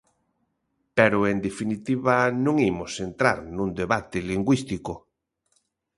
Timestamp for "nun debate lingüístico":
3.55-4.93